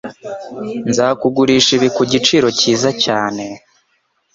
[0.89, 3.45] Nzakugurisha ibi ku giciro cyiza cyane.